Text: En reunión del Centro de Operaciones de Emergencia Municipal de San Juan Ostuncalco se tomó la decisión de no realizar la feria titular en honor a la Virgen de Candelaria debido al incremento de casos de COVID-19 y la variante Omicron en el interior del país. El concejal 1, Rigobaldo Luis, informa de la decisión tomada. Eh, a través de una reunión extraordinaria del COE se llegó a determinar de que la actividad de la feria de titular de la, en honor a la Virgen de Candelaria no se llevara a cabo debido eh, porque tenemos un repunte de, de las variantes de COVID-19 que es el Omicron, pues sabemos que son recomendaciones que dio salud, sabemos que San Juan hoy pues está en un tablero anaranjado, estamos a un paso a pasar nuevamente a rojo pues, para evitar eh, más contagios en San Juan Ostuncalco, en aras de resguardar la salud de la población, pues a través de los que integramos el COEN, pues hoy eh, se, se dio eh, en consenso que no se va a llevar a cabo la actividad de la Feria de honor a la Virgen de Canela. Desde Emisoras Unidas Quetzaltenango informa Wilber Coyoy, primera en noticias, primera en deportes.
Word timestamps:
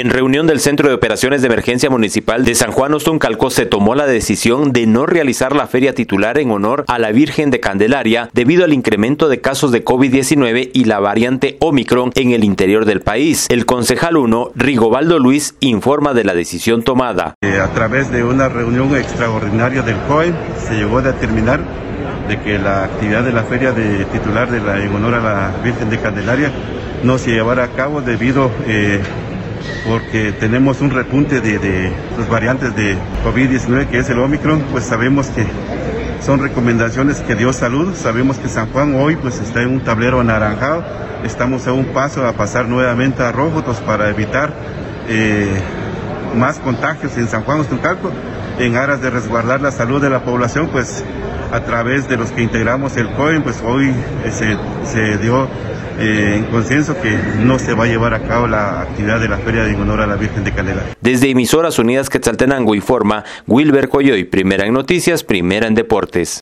En 0.00 0.08
reunión 0.08 0.46
del 0.46 0.60
Centro 0.60 0.88
de 0.88 0.94
Operaciones 0.94 1.42
de 1.42 1.48
Emergencia 1.48 1.90
Municipal 1.90 2.46
de 2.46 2.54
San 2.54 2.72
Juan 2.72 2.94
Ostuncalco 2.94 3.50
se 3.50 3.66
tomó 3.66 3.94
la 3.94 4.06
decisión 4.06 4.72
de 4.72 4.86
no 4.86 5.04
realizar 5.04 5.54
la 5.54 5.66
feria 5.66 5.94
titular 5.94 6.38
en 6.38 6.50
honor 6.52 6.86
a 6.88 6.98
la 6.98 7.12
Virgen 7.12 7.50
de 7.50 7.60
Candelaria 7.60 8.30
debido 8.32 8.64
al 8.64 8.72
incremento 8.72 9.28
de 9.28 9.42
casos 9.42 9.72
de 9.72 9.84
COVID-19 9.84 10.70
y 10.72 10.84
la 10.84 11.00
variante 11.00 11.58
Omicron 11.60 12.12
en 12.14 12.30
el 12.30 12.44
interior 12.44 12.86
del 12.86 13.02
país. 13.02 13.46
El 13.50 13.66
concejal 13.66 14.16
1, 14.16 14.52
Rigobaldo 14.54 15.18
Luis, 15.18 15.54
informa 15.60 16.14
de 16.14 16.24
la 16.24 16.32
decisión 16.32 16.82
tomada. 16.82 17.34
Eh, 17.42 17.60
a 17.62 17.68
través 17.74 18.10
de 18.10 18.24
una 18.24 18.48
reunión 18.48 18.96
extraordinaria 18.96 19.82
del 19.82 19.98
COE 20.08 20.32
se 20.66 20.76
llegó 20.76 21.00
a 21.00 21.02
determinar 21.02 21.60
de 22.26 22.40
que 22.40 22.58
la 22.58 22.84
actividad 22.84 23.22
de 23.22 23.32
la 23.32 23.42
feria 23.42 23.72
de 23.72 24.06
titular 24.06 24.50
de 24.50 24.60
la, 24.60 24.82
en 24.82 24.94
honor 24.94 25.16
a 25.16 25.20
la 25.20 25.52
Virgen 25.62 25.90
de 25.90 25.98
Candelaria 25.98 26.50
no 27.02 27.18
se 27.18 27.32
llevara 27.32 27.64
a 27.64 27.68
cabo 27.68 28.00
debido 28.00 28.50
eh, 28.66 29.02
porque 29.86 30.32
tenemos 30.32 30.80
un 30.80 30.90
repunte 30.90 31.40
de, 31.40 31.58
de 31.58 31.92
las 32.18 32.28
variantes 32.28 32.74
de 32.76 32.96
COVID-19 33.24 33.88
que 33.88 33.98
es 33.98 34.10
el 34.10 34.18
Omicron, 34.18 34.62
pues 34.70 34.84
sabemos 34.84 35.28
que 35.28 35.46
son 36.20 36.40
recomendaciones 36.40 37.20
que 37.20 37.34
dio 37.34 37.52
salud, 37.52 37.94
sabemos 37.94 38.38
que 38.38 38.48
San 38.48 38.70
Juan 38.70 38.94
hoy 38.94 39.16
pues 39.16 39.40
está 39.40 39.62
en 39.62 39.70
un 39.70 39.80
tablero 39.80 40.20
anaranjado, 40.20 40.84
estamos 41.24 41.66
a 41.66 41.72
un 41.72 41.86
paso 41.86 42.26
a 42.26 42.32
pasar 42.32 42.68
nuevamente 42.68 43.22
a 43.22 43.32
rojo 43.32 43.62
pues, 43.64 43.78
para 43.78 44.10
evitar 44.10 44.52
eh, 45.08 45.48
más 46.36 46.58
contagios 46.58 47.16
en 47.16 47.28
San 47.28 47.42
Juan 47.42 47.60
Ostuncalco, 47.60 48.10
en 48.58 48.76
aras 48.76 49.00
de 49.00 49.10
resguardar 49.10 49.60
la 49.62 49.70
salud 49.70 50.00
de 50.00 50.10
la 50.10 50.22
población, 50.22 50.68
pues 50.70 51.02
a 51.52 51.60
través 51.60 52.08
de 52.08 52.16
los 52.16 52.30
que 52.30 52.42
integramos 52.42 52.96
el 52.96 53.10
COEN, 53.12 53.42
pues 53.42 53.62
hoy 53.64 53.88
eh, 53.88 54.30
se, 54.30 54.56
se 54.84 55.18
dio 55.18 55.48
eh, 56.00 56.36
en 56.36 56.44
consenso 56.44 57.00
que 57.00 57.16
no 57.42 57.58
se 57.58 57.74
va 57.74 57.84
a 57.84 57.86
llevar 57.86 58.14
a 58.14 58.20
cabo 58.20 58.46
la 58.46 58.82
actividad 58.82 59.20
de 59.20 59.28
la 59.28 59.38
Feria 59.38 59.64
de 59.64 59.74
honor 59.74 60.00
a 60.00 60.06
la 60.06 60.16
Virgen 60.16 60.44
de 60.44 60.52
Canela. 60.52 60.82
Desde 61.00 61.30
Emisoras 61.30 61.78
Unidas 61.78 62.08
Quetzaltenango 62.08 62.74
informa 62.74 63.24
Wilber 63.46 63.88
Coyoy, 63.88 64.24
primera 64.24 64.66
en 64.66 64.74
noticias, 64.74 65.24
primera 65.24 65.66
en 65.66 65.74
deportes. 65.74 66.38